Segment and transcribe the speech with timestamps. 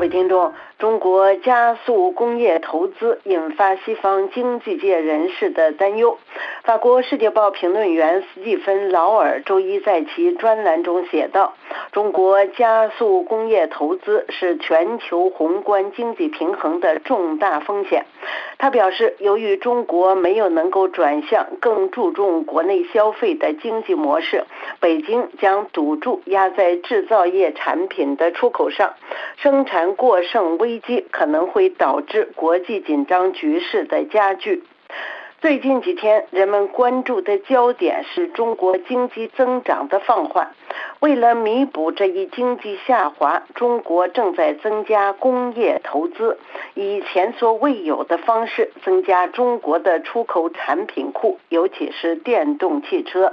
[0.00, 6.16] 位听众，中国加速工业投资引发西方经济界人士的担忧。
[6.64, 11.52] 法国《世界报》评论员斯蒂芬·劳尔周一在其专栏中写道
[11.92, 18.06] ：“中国加速工业投资是全球宏观经济平衡的重大风险。”
[18.62, 24.44] 他表示，由于中国没有能够转向更注重国内消费的经济模式，
[24.80, 28.92] 北京将赌注压在制造业产品的出口上。
[29.38, 34.62] 生产过剩危机可能会导致国际紧张局势的加剧。
[35.40, 40.52] 最近几天，人们关注的焦点是中国经济增长的放缓。
[41.00, 46.38] 为了弥补这一经济下滑，中国正在增加工业投资，
[46.74, 53.32] 以前所未有的方式增加中国的出口产品库，尤其是电动汽车。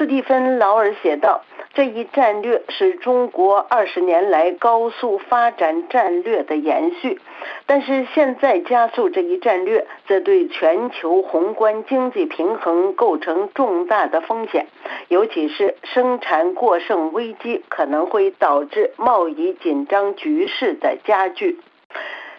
[0.00, 1.42] 斯蒂芬·劳尔写道。
[1.74, 7.20] 这一战略是中国二十年来高速发展战略的延续，
[7.66, 14.66] 但是现在加速这一战略，则对全球宏观经济平衡构成重大的风险，
[15.08, 21.60] 尤其是生产过剩危机可能会导致贸易紧张局势的加剧。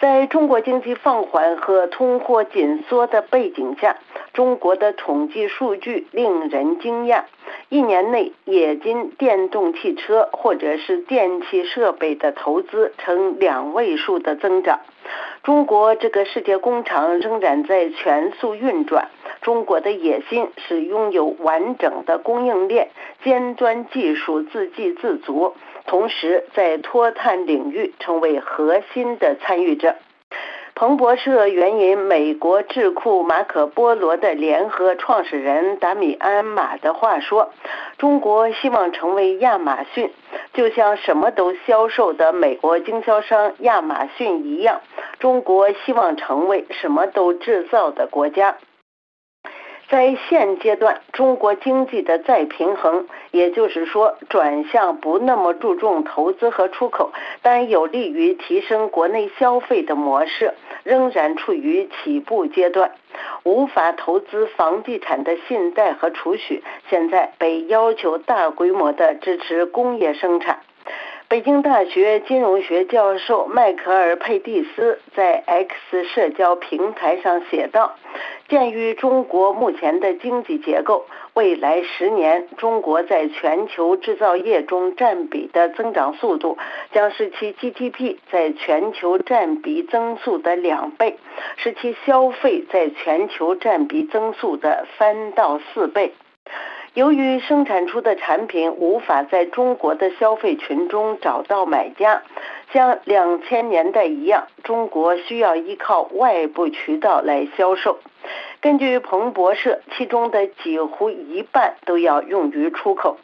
[0.00, 3.96] 在中国经济放缓和通货紧缩的背景下，
[4.32, 7.22] 中国的统计数据令人惊讶。
[7.70, 14.80] 一年内，冶金电动汽车或者是电气设备的投资呈两位数的增长。
[15.42, 19.08] 中国这个世界工厂仍然在全速运转。
[19.40, 22.88] 中国的野心是拥有完整的供应链，
[23.24, 29.96] 尖端技术自给自足，同时在脱碳领域成为核心的参与者。
[30.76, 37.52] 彭博社援引美国智库马可波罗的联合创始人达米安马的话说
[37.96, 40.10] ：“中国希望成为亚马逊，
[40.52, 44.80] 就像什么都销售的美国经销商亚马逊一样，
[45.20, 48.56] 中国希望成为什么都制造的国家。”
[49.94, 57.12] 在现阶段，中国经济的再平衡，也就是说转向不那么注重投资和出口，
[57.42, 62.90] 但有利于提升国内消费的模式，仍然处于起步阶段。
[63.44, 70.58] 无法投资房地产的信贷和储蓄，现在被要求大规模的支持工业生产。
[71.34, 77.96] 北京大学金融学教授迈克尔·佩蒂斯在 X 社交平台上写道
[78.48, 86.56] ：“鉴于中国目前的经济结构，未来十年中国在全球制造业中占比的增长速度
[86.92, 91.18] 将是其 GDP 在全球占比增速的两倍，
[91.56, 96.12] 是其消费在全球占比增速的三到四倍。”
[96.94, 102.22] 由于生产出的产品无法在中国的消费群中找到买家，
[102.72, 107.98] 像两千年代一样，中国需要依靠外部渠道来销售。
[108.60, 113.18] 根据彭博社，其中的几乎一半都要用于出口。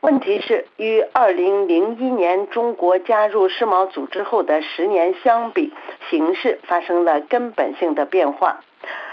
[0.00, 5.70] 问题是，与二零零一年中国加入世贸组织后的十年相比，
[6.08, 8.60] 形势发生了根本性的变化。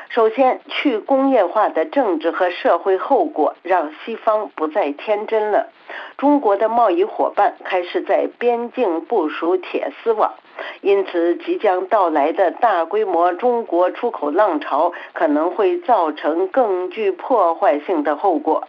[0.09, 5.69] 首先，去工业化的政治和社会后果让西方不再天真了。
[6.17, 10.33] 中国的贸易伙伴开始在边境部署铁丝网，
[10.81, 18.67] 因此即将到来的大规模中国出口浪潮可能会造成更具破坏性的后果。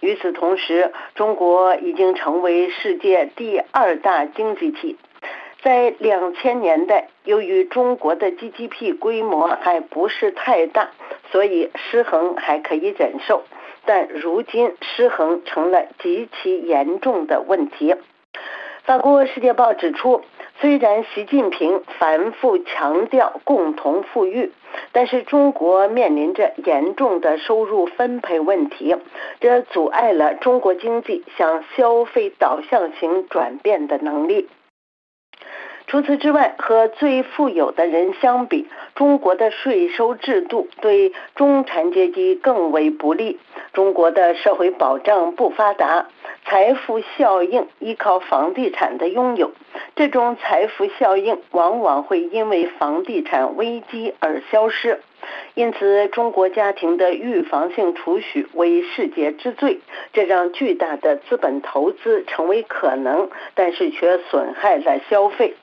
[0.00, 4.98] 与此同时，中国已经成为世界第二大经济体。
[5.64, 10.90] 在两千年代，由于中国的 GDP 规模还不是太大，
[11.32, 13.44] 所以失衡还可以忍受。
[13.86, 17.94] 但如今失衡成了极其严重的问题。
[18.82, 20.20] 法国《世界报》指出，
[20.60, 24.52] 虽然习近平反复强调共同富裕，
[24.92, 28.94] 但是中国面临着严重的收入分配问题，
[29.40, 34.46] 这阻碍了中国经济向消费导向型转变的能力。
[35.94, 43.38] 除此之外，和最富有的人相比，中国的税收制度对中产阶级更为不利。
[43.72, 46.08] 中国的社会保障不发达，
[46.46, 49.52] 财富效应依靠房地产的拥有，
[49.94, 55.00] 这种财富效应往往会因为房地产危机而消失。
[55.54, 59.78] 因此，中国家庭的预防性储蓄为世界之最，
[60.12, 65.54] 这让巨大的资本投资成为可能，但是却损害了消费。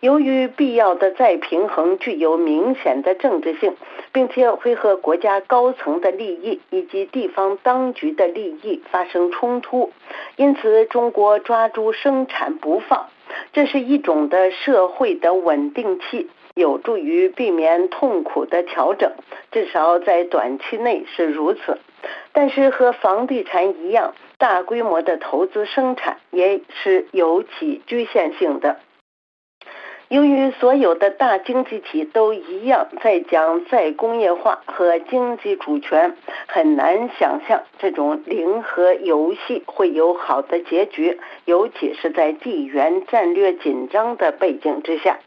[0.00, 3.74] 由于必要的再平衡具有明显的政治性，
[4.12, 9.92] 并且会和国家高层的利益以及地方当局的利益发生冲突，
[10.36, 13.08] 因此中国抓住生产不放。
[13.52, 19.12] 这是一种的社会的稳定器，有助于避免痛苦的调整，
[19.50, 21.78] 至少在短期内是如此。
[22.32, 28.78] 但是和房地产一样，大规模的投资生产也是有其局限性的。
[30.08, 36.16] 由于所有的大经济体都一样在讲再工业化和经济主权，
[36.46, 45.18] 很难想象这种零和游戏会有好的结局，尤其是在地缘战略紧张的背景之下。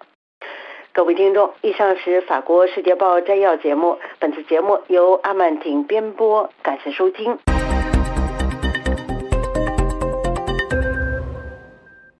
[0.93, 7.50] 各位听众，以上是法国《世界报》摘要节目，本次节目由阿曼婷编播，感谢收听。